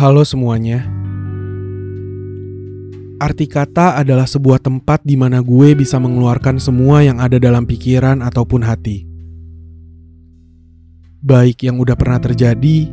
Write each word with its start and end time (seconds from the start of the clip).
Halo 0.00 0.24
semuanya. 0.24 0.88
Arti 3.20 3.44
kata 3.44 4.00
adalah 4.00 4.24
sebuah 4.24 4.56
tempat 4.56 5.04
di 5.04 5.12
mana 5.12 5.44
gue 5.44 5.76
bisa 5.76 6.00
mengeluarkan 6.00 6.56
semua 6.56 7.04
yang 7.04 7.20
ada 7.20 7.36
dalam 7.36 7.68
pikiran 7.68 8.24
ataupun 8.24 8.64
hati. 8.64 9.04
Baik 11.20 11.68
yang 11.68 11.76
udah 11.76 12.00
pernah 12.00 12.16
terjadi 12.16 12.88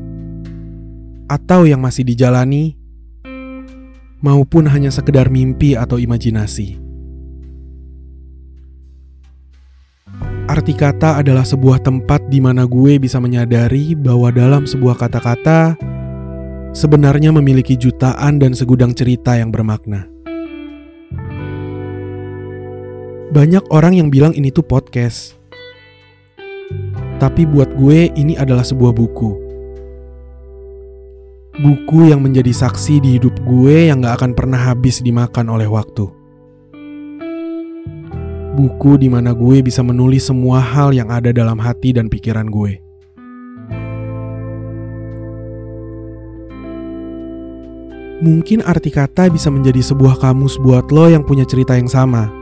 atau 1.31 1.63
yang 1.63 1.79
masih 1.79 2.03
dijalani 2.03 2.75
maupun 4.19 4.67
hanya 4.67 4.91
sekedar 4.91 5.31
mimpi 5.31 5.79
atau 5.79 6.03
imajinasi. 6.03 6.75
Arti 10.51 10.75
kata 10.75 11.23
adalah 11.23 11.47
sebuah 11.47 11.79
tempat 11.79 12.27
di 12.27 12.43
mana 12.43 12.67
gue 12.67 12.99
bisa 12.99 13.15
menyadari 13.23 13.95
bahwa 13.95 14.27
dalam 14.27 14.67
sebuah 14.67 14.99
kata-kata 14.99 15.95
sebenarnya 16.77 17.33
memiliki 17.33 17.73
jutaan 17.73 18.37
dan 18.37 18.53
segudang 18.53 18.93
cerita 18.93 19.33
yang 19.33 19.49
bermakna. 19.49 20.05
Banyak 23.33 23.65
orang 23.73 23.97
yang 23.97 24.13
bilang 24.13 24.37
ini 24.37 24.53
tuh 24.53 24.61
podcast. 24.61 25.33
Tapi 27.17 27.49
buat 27.49 27.73
gue 27.73 28.13
ini 28.13 28.37
adalah 28.37 28.61
sebuah 28.61 28.93
buku. 28.93 29.49
Buku 31.57 32.13
yang 32.13 32.21
menjadi 32.21 32.53
saksi 32.53 33.01
di 33.01 33.09
hidup 33.17 33.33
gue 33.41 33.89
yang 33.89 34.05
gak 34.05 34.21
akan 34.21 34.31
pernah 34.37 34.61
habis 34.61 35.01
dimakan 35.01 35.49
oleh 35.49 35.65
waktu. 35.65 36.05
Buku 38.53 39.01
di 39.01 39.09
mana 39.09 39.33
gue 39.33 39.65
bisa 39.65 39.81
menulis 39.81 40.29
semua 40.29 40.61
hal 40.61 40.93
yang 40.93 41.09
ada 41.09 41.33
dalam 41.33 41.57
hati 41.57 41.97
dan 41.97 42.05
pikiran 42.05 42.45
gue. 42.45 42.86
Mungkin 48.17 48.65
arti 48.65 48.89
kata 48.89 49.29
bisa 49.29 49.53
menjadi 49.53 49.77
sebuah 49.77 50.17
kamus 50.17 50.57
buat 50.57 50.89
lo 50.89 51.05
yang 51.05 51.21
punya 51.21 51.45
cerita 51.45 51.77
yang 51.77 51.85
sama. 51.85 52.33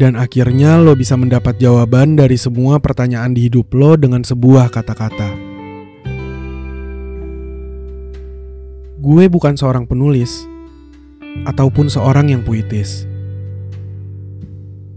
Dan 0.00 0.16
akhirnya 0.16 0.80
lo 0.80 0.96
bisa 0.96 1.12
mendapat 1.12 1.60
jawaban 1.60 2.16
dari 2.16 2.40
semua 2.40 2.80
pertanyaan 2.80 3.36
di 3.36 3.52
hidup 3.52 3.68
lo 3.76 4.00
dengan 4.00 4.24
sebuah 4.24 4.72
kata-kata. 4.72 5.28
Gue 8.96 9.28
bukan 9.28 9.60
seorang 9.60 9.84
penulis 9.84 10.48
ataupun 11.44 11.92
seorang 11.92 12.32
yang 12.32 12.40
puitis. 12.48 13.04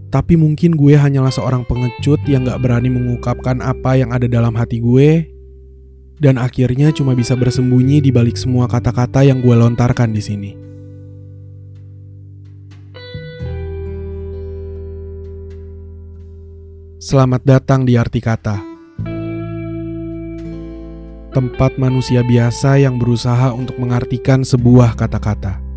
Tapi 0.08 0.40
mungkin 0.40 0.72
gue 0.72 0.96
hanyalah 0.96 1.28
seorang 1.28 1.68
pengecut 1.68 2.24
yang 2.24 2.48
gak 2.48 2.64
berani 2.64 2.88
mengungkapkan 2.88 3.60
apa 3.60 4.00
yang 4.00 4.08
ada 4.08 4.24
dalam 4.24 4.56
hati 4.56 4.80
gue 4.80 5.28
dan 6.20 6.36
akhirnya 6.36 6.92
cuma 6.92 7.16
bisa 7.16 7.32
bersembunyi 7.32 8.04
di 8.04 8.12
balik 8.12 8.36
semua 8.36 8.68
kata-kata 8.68 9.24
yang 9.24 9.40
gue 9.40 9.56
lontarkan 9.56 10.12
di 10.12 10.20
sini. 10.20 10.50
Selamat 17.00 17.40
datang 17.42 17.88
di 17.88 17.96
arti 17.96 18.20
kata. 18.20 18.60
Tempat 21.32 21.80
manusia 21.80 22.20
biasa 22.20 22.76
yang 22.76 23.00
berusaha 23.00 23.56
untuk 23.56 23.80
mengartikan 23.80 24.44
sebuah 24.44 25.00
kata-kata. 25.00 25.69